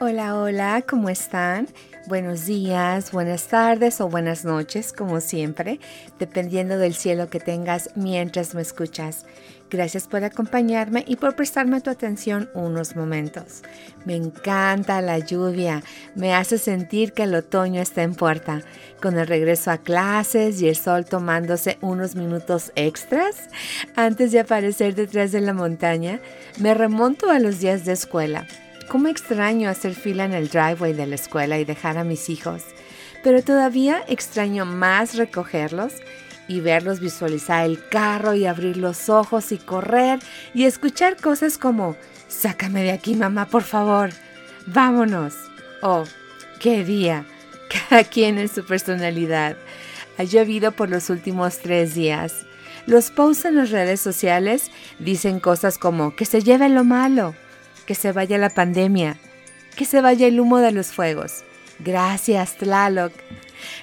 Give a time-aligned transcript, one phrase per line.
[0.00, 1.66] Hola, hola, ¿cómo están?
[2.06, 5.80] Buenos días, buenas tardes o buenas noches, como siempre,
[6.20, 9.26] dependiendo del cielo que tengas mientras me escuchas.
[9.68, 13.64] Gracias por acompañarme y por prestarme tu atención unos momentos.
[14.04, 15.82] Me encanta la lluvia,
[16.14, 18.62] me hace sentir que el otoño está en puerta.
[19.02, 23.48] Con el regreso a clases y el sol tomándose unos minutos extras
[23.96, 26.20] antes de aparecer detrás de la montaña,
[26.60, 28.46] me remonto a los días de escuela
[28.88, 32.62] Cómo extraño hacer fila en el driveway de la escuela y dejar a mis hijos,
[33.22, 35.92] pero todavía extraño más recogerlos
[36.48, 40.20] y verlos visualizar el carro y abrir los ojos y correr
[40.54, 41.96] y escuchar cosas como,
[42.28, 44.08] sácame de aquí mamá, por favor,
[44.64, 45.34] vámonos.
[45.82, 46.04] Oh,
[46.58, 47.26] qué día,
[47.88, 49.58] cada quien en su personalidad.
[50.16, 52.46] Ha llovido por los últimos tres días.
[52.86, 57.34] Los posts en las redes sociales dicen cosas como que se lleve lo malo
[57.88, 59.16] que se vaya la pandemia,
[59.74, 61.42] que se vaya el humo de los fuegos.
[61.78, 63.14] Gracias, Tlaloc.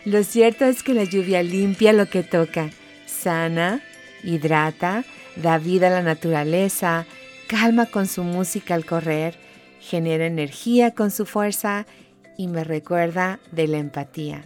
[0.05, 2.69] Lo cierto es que la lluvia limpia lo que toca,
[3.07, 3.81] sana,
[4.23, 5.05] hidrata,
[5.37, 7.07] da vida a la naturaleza,
[7.47, 9.39] calma con su música al correr,
[9.79, 11.87] genera energía con su fuerza
[12.37, 14.45] y me recuerda de la empatía.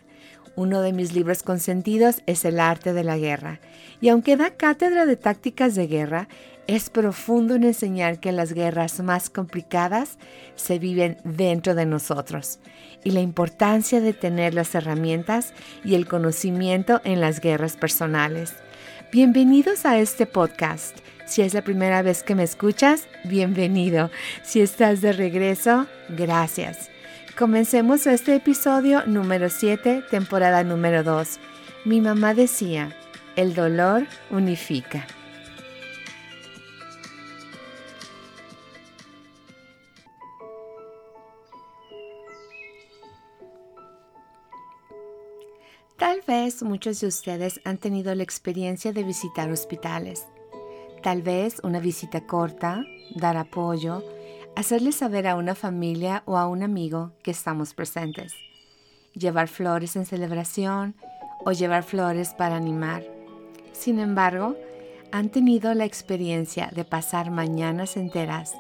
[0.56, 3.60] Uno de mis libros consentidos es El arte de la guerra,
[4.00, 6.30] y aunque da cátedra de tácticas de guerra,
[6.70, 10.20] es profundo en enseñar que las guerras más complicadas
[10.56, 12.60] se viven dentro de nosotros
[13.04, 15.54] y la importancia de tener las herramientas
[15.84, 18.54] y el conocimiento en las guerras personales.
[19.12, 20.96] Bienvenidos a este podcast.
[21.26, 24.12] Si es la primera vez que me escuchas, bienvenido.
[24.44, 26.92] Si estás de regreso, gracias.
[27.36, 31.40] Comencemos este episodio número 7, temporada número 2.
[31.86, 32.96] Mi mamá decía,
[33.36, 35.08] el dolor unifica.
[46.00, 50.26] Tal vez muchos de ustedes han tenido la experiencia de visitar hospitales.
[51.04, 52.86] Tal vez una visita corta,
[53.18, 54.02] dar apoyo,
[54.56, 58.34] hacerle saber a una familia o a un amigo que estamos presentes.
[59.14, 60.96] Llevar flores en celebración
[61.44, 63.04] o llevar flores para animar.
[63.74, 64.56] Sin embargo,
[65.12, 68.56] han tenido la experiencia de pasar mañanas enteras,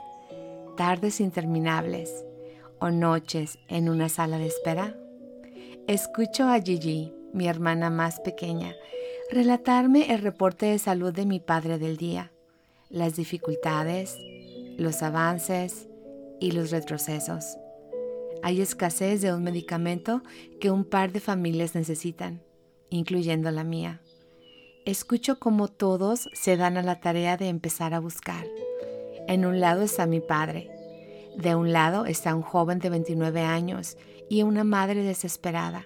[0.75, 2.25] tardes interminables
[2.79, 4.93] o noches en una sala de espera.
[5.87, 8.75] Escucho a Gigi mi hermana más pequeña,
[9.31, 12.31] relatarme el reporte de salud de mi padre del día,
[12.89, 14.17] las dificultades,
[14.77, 15.87] los avances
[16.39, 17.57] y los retrocesos.
[18.41, 20.21] Hay escasez de un medicamento
[20.59, 22.41] que un par de familias necesitan,
[22.89, 24.01] incluyendo la mía.
[24.85, 28.45] Escucho cómo todos se dan a la tarea de empezar a buscar.
[29.27, 30.71] En un lado está mi padre.
[31.37, 33.97] De un lado está un joven de 29 años
[34.29, 35.85] y una madre desesperada.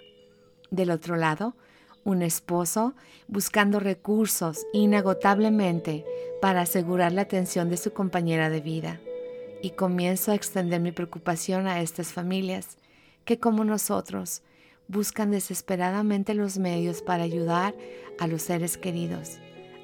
[0.74, 1.56] Del otro lado,
[2.04, 2.96] un esposo
[3.28, 6.04] buscando recursos inagotablemente
[6.42, 9.00] para asegurar la atención de su compañera de vida.
[9.62, 12.78] Y comienzo a extender mi preocupación a estas familias
[13.24, 14.42] que, como nosotros,
[14.88, 17.76] buscan desesperadamente los medios para ayudar
[18.20, 19.38] a los seres queridos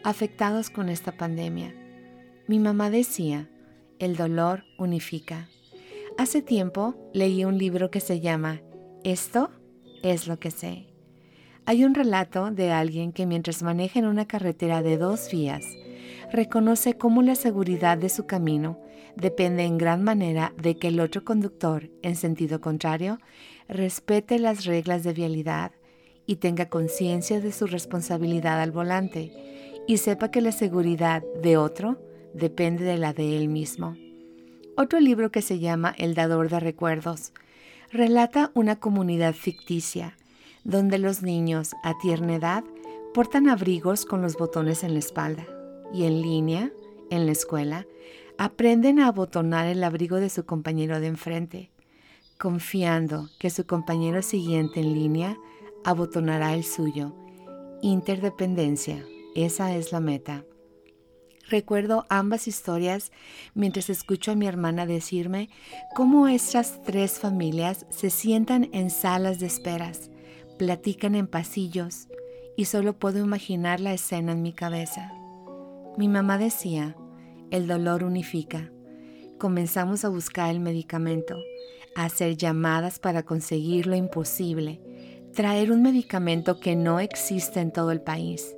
[0.04, 1.76] afectados con esta pandemia.
[2.48, 3.48] Mi mamá decía,
[4.00, 5.50] el dolor unifica.
[6.18, 8.62] Hace tiempo leí un libro que se llama
[9.04, 9.52] Esto
[10.04, 10.88] es lo que sé.
[11.66, 15.66] Hay un relato de alguien que mientras maneja en una carretera de dos vías,
[16.32, 18.80] reconoce cómo la seguridad de su camino
[19.16, 23.20] depende en gran manera de que el otro conductor, en sentido contrario,
[23.68, 25.72] respete las reglas de vialidad
[26.26, 29.32] y tenga conciencia de su responsabilidad al volante
[29.88, 32.02] y sepa que la seguridad de otro
[32.34, 33.96] depende de la de él mismo.
[34.78, 37.34] Otro libro que se llama El dador de recuerdos
[37.92, 40.16] relata una comunidad ficticia
[40.64, 42.64] donde los niños a tierna edad
[43.14, 45.48] portan abrigos con los botones en la espalda
[45.94, 46.72] y en línea,
[47.10, 47.88] en la escuela,
[48.38, 51.72] aprenden a abotonar el abrigo de su compañero de enfrente,
[52.38, 55.38] confiando que su compañero siguiente en línea
[55.84, 57.14] abotonará el suyo.
[57.82, 59.04] Interdependencia,
[59.36, 60.44] esa es la meta.
[61.50, 63.12] Recuerdo ambas historias
[63.56, 65.50] mientras escucho a mi hermana decirme
[65.96, 70.12] cómo estas tres familias se sientan en salas de esperas,
[70.60, 72.08] platican en pasillos
[72.56, 75.12] y solo puedo imaginar la escena en mi cabeza.
[75.98, 76.96] Mi mamá decía,
[77.50, 78.72] el dolor unifica.
[79.40, 81.36] Comenzamos a buscar el medicamento,
[81.96, 84.82] a hacer llamadas para conseguir lo imposible,
[85.34, 88.56] traer un medicamento que no existe en todo el país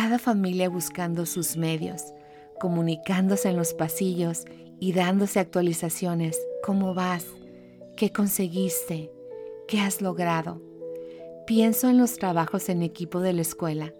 [0.00, 2.14] cada familia buscando sus medios,
[2.60, 4.44] comunicándose en los pasillos
[4.78, 6.40] y dándose actualizaciones.
[6.62, 7.26] ¿Cómo vas?
[7.96, 9.10] ¿Qué conseguiste?
[9.66, 10.62] ¿Qué has logrado?
[11.48, 13.92] Pienso en los trabajos en equipo de la escuela,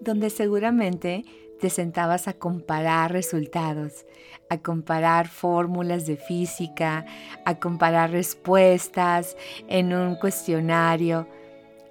[0.00, 1.24] donde seguramente
[1.58, 4.06] te sentabas a comparar resultados,
[4.50, 7.06] a comparar fórmulas de física,
[7.44, 11.26] a comparar respuestas en un cuestionario,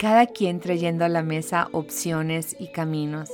[0.01, 3.29] cada quien trayendo a la mesa opciones y caminos.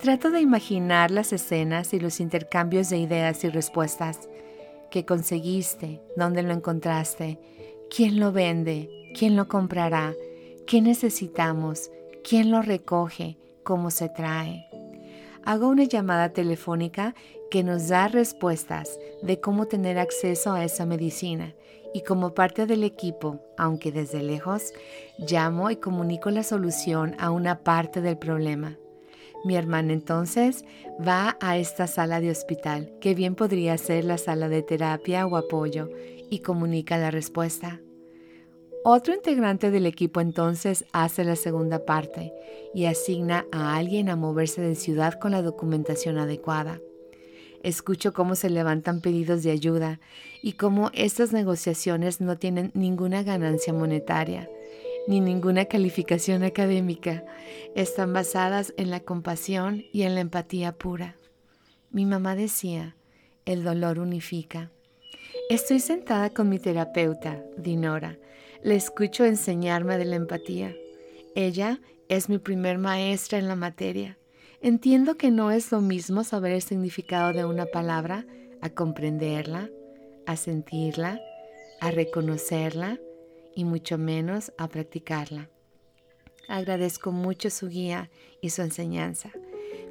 [0.00, 4.28] Trato de imaginar las escenas y los intercambios de ideas y respuestas.
[4.88, 6.00] ¿Qué conseguiste?
[6.16, 7.40] ¿Dónde lo encontraste?
[7.90, 8.88] ¿Quién lo vende?
[9.18, 10.14] ¿Quién lo comprará?
[10.64, 11.90] ¿Qué necesitamos?
[12.22, 13.36] ¿Quién lo recoge?
[13.64, 14.65] ¿Cómo se trae?
[15.46, 17.14] Hago una llamada telefónica
[17.50, 21.54] que nos da respuestas de cómo tener acceso a esa medicina
[21.94, 24.74] y como parte del equipo, aunque desde lejos,
[25.18, 28.76] llamo y comunico la solución a una parte del problema.
[29.44, 30.64] Mi hermana entonces
[31.00, 35.36] va a esta sala de hospital, que bien podría ser la sala de terapia o
[35.36, 35.88] apoyo,
[36.28, 37.80] y comunica la respuesta.
[38.88, 42.32] Otro integrante del equipo entonces hace la segunda parte
[42.72, 46.80] y asigna a alguien a moverse de ciudad con la documentación adecuada.
[47.64, 49.98] Escucho cómo se levantan pedidos de ayuda
[50.40, 54.48] y cómo estas negociaciones no tienen ninguna ganancia monetaria
[55.08, 57.24] ni ninguna calificación académica.
[57.74, 61.16] Están basadas en la compasión y en la empatía pura.
[61.90, 62.94] Mi mamá decía,
[63.46, 64.70] el dolor unifica.
[65.50, 68.16] Estoy sentada con mi terapeuta, Dinora,
[68.62, 70.74] le escucho enseñarme de la empatía.
[71.34, 74.18] Ella es mi primer maestra en la materia.
[74.60, 78.26] Entiendo que no es lo mismo saber el significado de una palabra
[78.60, 79.70] a comprenderla,
[80.26, 81.20] a sentirla,
[81.80, 82.98] a reconocerla
[83.54, 85.48] y mucho menos a practicarla.
[86.48, 88.10] Agradezco mucho su guía
[88.40, 89.30] y su enseñanza,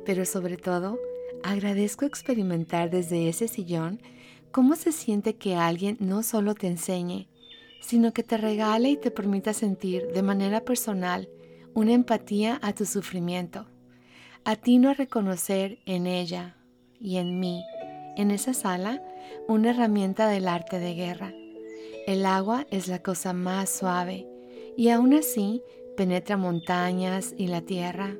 [0.05, 0.97] pero sobre todo
[1.43, 4.01] agradezco experimentar desde ese sillón
[4.51, 7.27] cómo se siente que alguien no solo te enseñe,
[7.85, 11.29] sino que te regale y te permita sentir de manera personal
[11.75, 13.67] una empatía a tu sufrimiento.
[14.43, 16.57] Atino a reconocer en ella
[16.99, 17.63] y en mí,
[18.17, 19.03] en esa sala,
[19.47, 21.33] una herramienta del arte de guerra.
[22.07, 24.27] El agua es la cosa más suave
[24.75, 25.61] y aún así
[25.95, 28.15] penetra montañas y la tierra.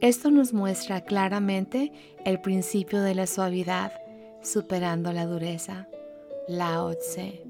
[0.00, 1.92] Esto nos muestra claramente
[2.24, 3.92] el principio de la suavidad,
[4.40, 5.88] superando la dureza.
[6.46, 7.49] Lao Tse.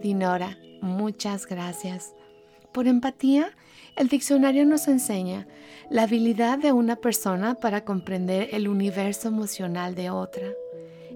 [0.00, 2.14] Dinora, muchas gracias.
[2.72, 3.56] Por empatía,
[3.96, 5.46] el diccionario nos enseña
[5.90, 10.52] la habilidad de una persona para comprender el universo emocional de otra,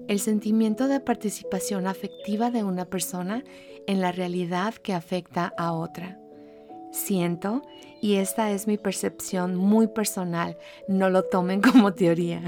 [0.07, 3.43] el sentimiento de participación afectiva de una persona
[3.85, 6.19] en la realidad que afecta a otra.
[6.91, 7.61] Siento,
[8.01, 10.57] y esta es mi percepción muy personal,
[10.87, 12.41] no lo tomen como teoría,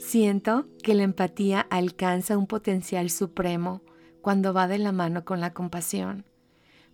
[0.00, 3.82] siento que la empatía alcanza un potencial supremo
[4.22, 6.24] cuando va de la mano con la compasión.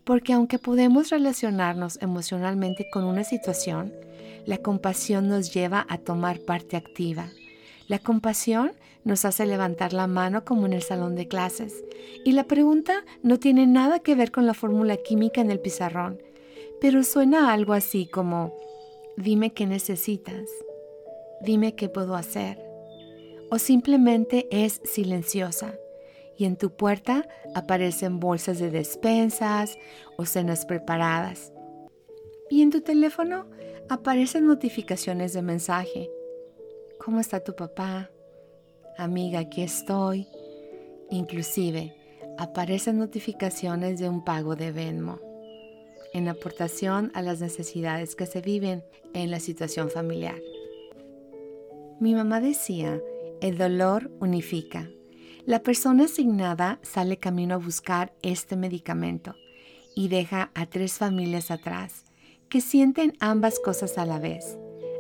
[0.04, 3.92] Porque aunque podemos relacionarnos emocionalmente con una situación,
[4.46, 7.28] la compasión nos lleva a tomar parte activa.
[7.86, 8.72] La compasión
[9.04, 11.84] nos hace levantar la mano como en el salón de clases.
[12.24, 16.18] Y la pregunta no tiene nada que ver con la fórmula química en el pizarrón,
[16.80, 18.54] pero suena algo así como,
[19.16, 20.48] dime qué necesitas,
[21.42, 22.58] dime qué puedo hacer.
[23.50, 25.74] O simplemente es silenciosa
[26.38, 29.76] y en tu puerta aparecen bolsas de despensas
[30.16, 31.52] o cenas preparadas.
[32.48, 33.46] Y en tu teléfono
[33.88, 36.08] aparecen notificaciones de mensaje.
[37.04, 38.10] ¿Cómo está tu papá?
[38.96, 40.28] Amiga, aquí estoy.
[41.10, 41.94] Inclusive
[42.38, 45.20] aparecen notificaciones de un pago de Venmo
[46.14, 50.40] en aportación a las necesidades que se viven en la situación familiar.
[52.00, 53.02] Mi mamá decía,
[53.40, 54.88] el dolor unifica.
[55.48, 59.34] La persona asignada sale camino a buscar este medicamento
[59.96, 62.04] y deja a tres familias atrás
[62.50, 64.58] que sienten ambas cosas a la vez.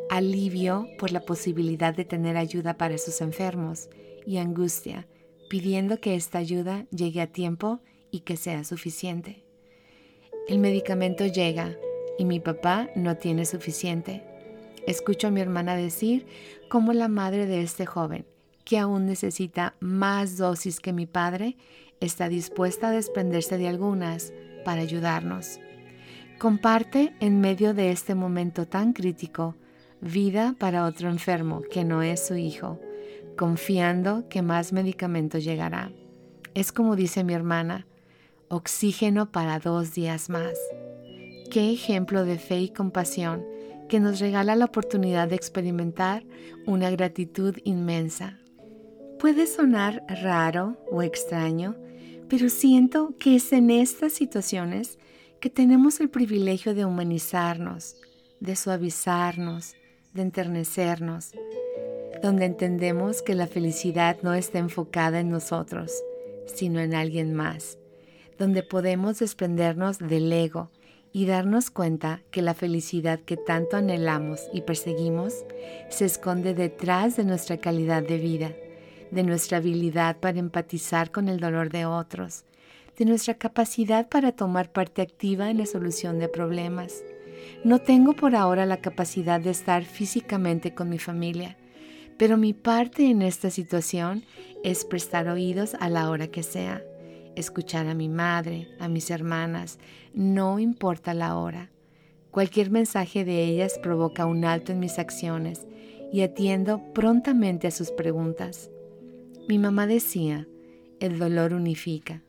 [0.08, 3.90] Alivio por la posibilidad de tener ayuda para sus enfermos
[4.24, 5.06] y angustia
[5.50, 9.44] pidiendo que esta ayuda llegue a tiempo y que sea suficiente.
[10.48, 11.76] El medicamento llega
[12.18, 14.24] y mi papá no tiene suficiente.
[14.86, 16.24] Escucho a mi hermana decir
[16.70, 18.24] cómo la madre de este joven
[18.68, 21.56] que aún necesita más dosis que mi padre,
[22.00, 25.58] está dispuesta a desprenderse de algunas para ayudarnos.
[26.38, 29.56] Comparte en medio de este momento tan crítico
[30.02, 32.78] vida para otro enfermo que no es su hijo,
[33.38, 35.90] confiando que más medicamento llegará.
[36.52, 37.86] Es como dice mi hermana,
[38.48, 40.58] oxígeno para dos días más.
[41.50, 43.46] Qué ejemplo de fe y compasión
[43.88, 46.22] que nos regala la oportunidad de experimentar
[46.66, 48.38] una gratitud inmensa
[49.18, 51.76] Puede sonar raro o extraño,
[52.28, 54.98] Pero siento que es en estas situaciones
[55.40, 57.96] que tenemos el privilegio de humanizarnos,
[58.38, 59.74] de suavizarnos,
[60.12, 61.32] de enternecernos,
[62.22, 65.90] donde entendemos que la felicidad no está enfocada en nosotros,
[66.46, 67.78] sino en alguien más,
[68.38, 70.70] donde podemos desprendernos del ego
[71.12, 75.46] y darnos cuenta que la felicidad que tanto anhelamos y perseguimos
[75.88, 78.52] se esconde detrás de nuestra calidad de vida,
[79.10, 82.44] de nuestra habilidad para empatizar con el dolor de otros,
[82.98, 87.02] de nuestra capacidad para tomar parte activa en la solución de problemas.
[87.64, 91.56] No tengo por ahora la capacidad de estar físicamente con mi familia,
[92.16, 94.24] pero mi parte en esta situación
[94.64, 96.82] es prestar oídos a la hora que sea,
[97.36, 99.78] escuchar a mi madre, a mis hermanas,
[100.12, 101.70] no importa la hora.
[102.32, 105.66] Cualquier mensaje de ellas provoca un alto en mis acciones
[106.12, 108.70] y atiendo prontamente a sus preguntas.
[109.48, 110.46] Mi mamá decía,
[111.00, 112.22] el dolor unifica.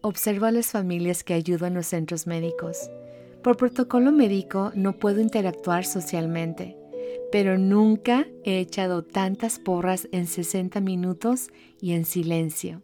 [0.00, 2.90] Observo a las familias que ayudo en los centros médicos.
[3.42, 6.76] Por protocolo médico no puedo interactuar socialmente
[7.34, 11.48] pero nunca he echado tantas porras en 60 minutos
[11.80, 12.80] y en silencio.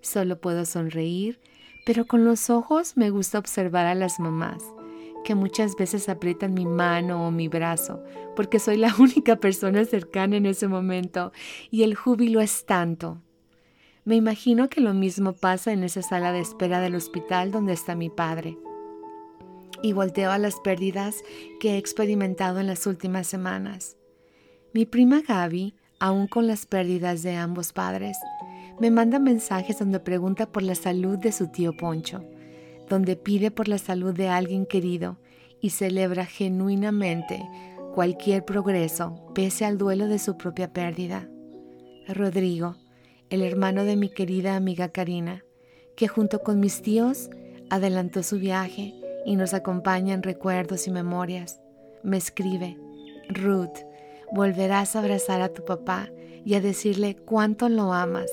[0.00, 1.38] Solo puedo sonreír,
[1.86, 4.64] pero con los ojos me gusta observar a las mamás,
[5.24, 8.04] que muchas veces aprietan mi mano o mi brazo,
[8.36, 11.32] porque soy la única persona cercana en ese momento
[11.70, 13.20] y el júbilo es tanto.
[14.04, 17.94] Me imagino que lo mismo pasa en esa sala de espera del hospital donde está
[17.96, 18.58] mi padre
[19.82, 21.22] y volteo a las pérdidas
[21.60, 23.96] que he experimentado en las últimas semanas.
[24.72, 28.16] Mi prima Gaby, aún con las pérdidas de ambos padres,
[28.80, 32.24] me manda mensajes donde pregunta por la salud de su tío Poncho,
[32.88, 35.18] donde pide por la salud de alguien querido
[35.60, 37.42] y celebra genuinamente
[37.94, 41.28] cualquier progreso pese al duelo de su propia pérdida.
[42.08, 42.76] Rodrigo,
[43.30, 45.44] el hermano de mi querida amiga Karina,
[45.96, 47.30] que junto con mis tíos
[47.70, 51.60] adelantó su viaje y nos acompaña en recuerdos y memorias.
[52.02, 52.76] Me escribe,
[53.28, 53.78] Ruth,
[54.32, 56.10] volverás a abrazar a tu papá
[56.44, 58.30] y a decirle cuánto lo amas.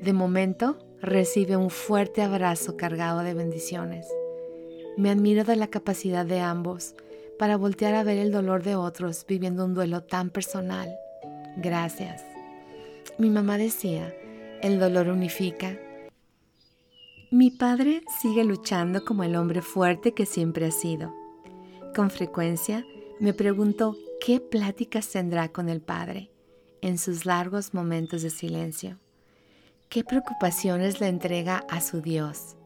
[0.00, 4.06] De momento, recibe un fuerte abrazo cargado de bendiciones.
[4.98, 6.94] Me admiro de la capacidad de ambos
[7.38, 10.94] para voltear a ver el dolor de otros viviendo un duelo tan personal.
[11.56, 12.22] Gracias.
[13.16, 14.14] Mi mamá decía,
[14.60, 15.78] el dolor unifica
[17.32, 21.12] mi padre sigue luchando como el hombre fuerte que siempre ha sido.
[21.94, 22.86] Con frecuencia
[23.18, 26.30] me pregunto qué pláticas tendrá con el Padre
[26.82, 29.00] en sus largos momentos de silencio.
[29.88, 32.56] ¿Qué preocupaciones le entrega a su Dios?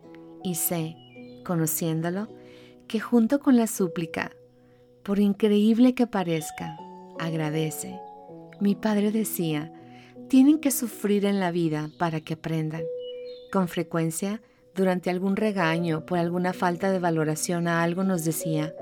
[0.43, 0.97] Y sé,
[1.45, 2.29] conociéndolo,
[2.89, 4.33] que junto con la súplica,
[5.03, 6.79] por increíble que parezca,
[7.19, 8.01] agradece.
[8.59, 9.71] Mi padre decía,
[10.29, 12.83] tienen que sufrir en la vida para que aprendan.
[13.53, 14.41] Con frecuencia
[14.75, 18.75] durante algún regaño por alguna falta de valoración a algo nos decía,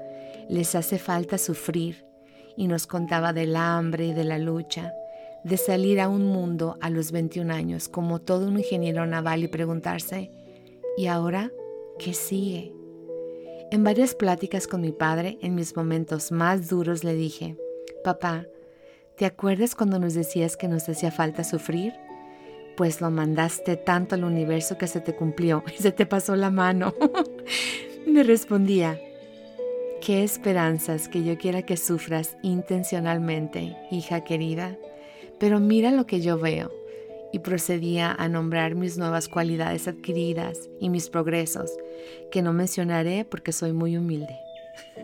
[0.49, 2.05] les hace falta sufrir
[2.57, 4.93] y nos contaba del hambre y de la lucha,
[5.49, 9.49] de salir a un mundo a los 21 años como todo un ingeniero naval y
[9.49, 10.31] preguntarse,
[10.97, 11.53] ¿y ahora
[11.99, 12.73] qué sigue?
[13.71, 17.57] En varias pláticas con mi padre, en mis momentos más duros, le dije,
[18.05, 18.47] papá,
[19.17, 21.93] ¿te acuerdas cuando nos decías que nos hacía falta sufrir?
[22.79, 26.51] pues lo mandaste tanto al universo que se te cumplió y se te pasó la
[26.51, 26.95] mano.
[28.07, 29.01] Me respondía,
[30.01, 34.79] qué esperanzas que yo quiera que sufras intencionalmente, hija querida,
[35.39, 36.73] pero mira lo que yo veo.
[37.33, 41.71] Y procedía a nombrar mis nuevas cualidades adquiridas y mis progresos,
[42.31, 44.35] que no mencionaré porque soy muy humilde.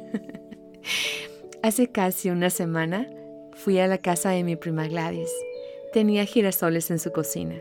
[1.62, 3.10] Hace casi una semana
[3.52, 5.30] fui a la casa de mi prima Gladys
[5.94, 7.54] Tenía girasoles en su cocina.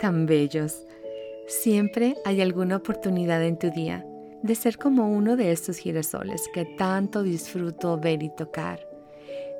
[0.00, 0.86] Tan bellos.
[1.46, 4.06] Siempre hay alguna oportunidad en tu día
[4.42, 8.87] de ser como uno de estos girasoles que tanto disfruto ver y tocar.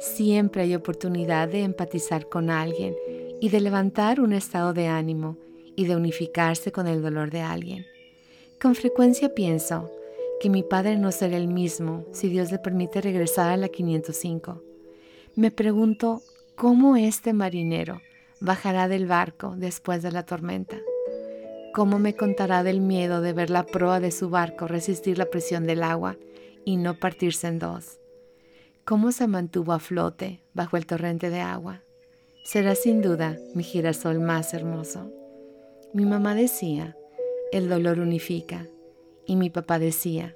[0.00, 2.96] Siempre hay oportunidad de empatizar con alguien
[3.40, 5.36] y de levantar un estado de ánimo
[5.76, 7.86] y de unificarse con el dolor de alguien.
[8.60, 9.90] Con frecuencia pienso
[10.40, 14.62] que mi padre no será el mismo si Dios le permite regresar a la 505.
[15.34, 16.22] Me pregunto
[16.58, 18.00] ¿Cómo este marinero
[18.40, 20.76] bajará del barco después de la tormenta?
[21.72, 25.68] ¿Cómo me contará del miedo de ver la proa de su barco resistir la presión
[25.68, 26.16] del agua
[26.64, 28.00] y no partirse en dos?
[28.88, 31.82] ¿Cómo se mantuvo a flote bajo el torrente de agua?
[32.42, 35.12] Será sin duda mi girasol más hermoso.
[35.92, 36.96] Mi mamá decía,
[37.52, 38.66] el dolor unifica,
[39.26, 40.34] y mi papá decía,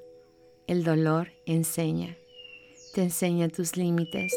[0.67, 2.19] el dolor enseña.
[2.93, 4.35] Te enseña tus límites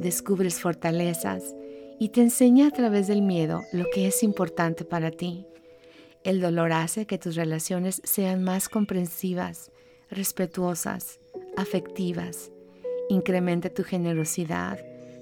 [0.00, 1.54] descubres fortalezas
[2.00, 5.46] y te enseña a través del miedo lo que es importante para ti.
[6.24, 9.70] El dolor hace que tus relaciones sean más comprensivas,
[10.10, 11.20] respetuosas,
[11.56, 12.50] afectivas.
[13.08, 14.78] Incrementa tu generosidad,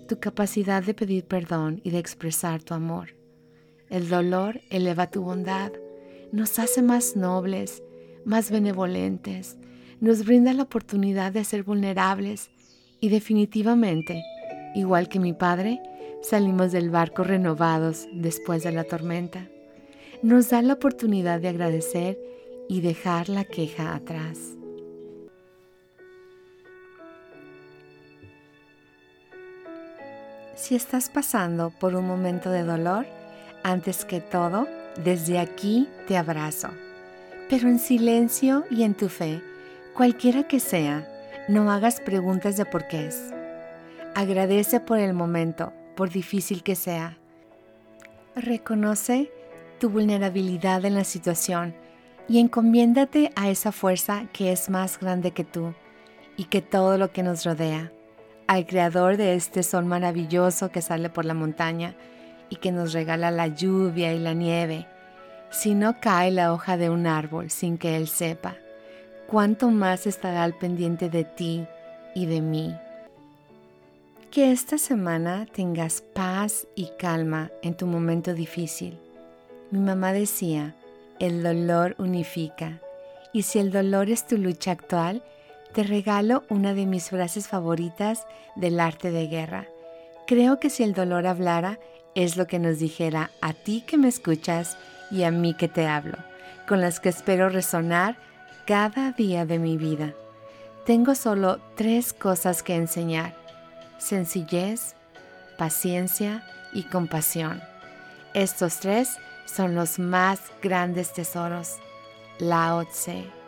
[0.08, 3.16] tu capacidad de pedir perdón y de expresar tu amor.
[3.90, 5.72] El dolor eleva tu bondad,
[6.32, 7.82] nos hace más nobles,
[8.24, 9.56] más benevolentes,
[10.00, 12.50] nos brinda la oportunidad de ser vulnerables
[13.00, 14.22] y definitivamente,
[14.74, 15.80] igual que mi padre,
[16.22, 19.48] salimos del barco renovados después de la tormenta.
[20.22, 22.18] Nos da la oportunidad de agradecer
[22.68, 24.56] y dejar la queja atrás.
[30.62, 33.04] Si estás pasando por un momento de dolor,
[33.64, 34.68] antes que todo,
[35.02, 36.68] desde aquí te abrazo.
[37.50, 39.42] Pero en silencio y en tu fe,
[39.92, 41.04] cualquiera que sea,
[41.48, 43.32] no hagas preguntas de por qué es.
[44.14, 47.18] Agradece por el momento, por difícil que sea.
[48.36, 49.32] Reconoce
[49.80, 51.74] tu vulnerabilidad en la situación
[52.28, 55.74] y encomiéndate a esa fuerza que es más grande que tú
[56.36, 57.90] y que todo lo que nos rodea
[58.46, 61.94] al creador de este sol maravilloso que sale por la montaña
[62.50, 64.86] y que nos regala la lluvia y la nieve.
[65.50, 68.56] Si no cae la hoja de un árbol sin que él sepa,
[69.26, 71.66] cuánto más estará al pendiente de ti
[72.14, 72.74] y de mí.
[74.30, 78.98] Que esta semana tengas paz y calma en tu momento difícil.
[79.70, 80.74] Mi mamá decía,
[81.18, 82.80] el dolor unifica,
[83.32, 85.22] y si el dolor es tu lucha actual,
[85.72, 88.26] te regalo una de mis frases favoritas
[88.56, 89.66] del arte de guerra.
[90.26, 91.78] Creo que si el dolor hablara,
[92.14, 94.76] es lo que nos dijera a ti que me escuchas
[95.10, 96.18] y a mí que te hablo,
[96.68, 98.16] con las que espero resonar
[98.66, 100.14] cada día de mi vida.
[100.84, 103.34] Tengo solo tres cosas que enseñar.
[103.98, 104.94] Sencillez,
[105.56, 107.62] paciencia y compasión.
[108.34, 111.76] Estos tres son los más grandes tesoros.
[112.38, 113.41] Lao Tse.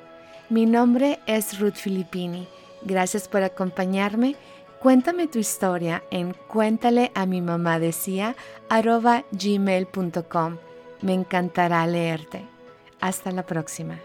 [0.55, 2.47] Mi nombre es Ruth Filippini.
[2.83, 4.37] Gracias por acompañarme.
[4.79, 8.37] Cuéntame tu historia en cuéntale a mi mamá decía
[9.33, 10.59] gmail.com.
[11.03, 12.47] Me encantará leerte.
[13.01, 13.99] Hasta la próxima.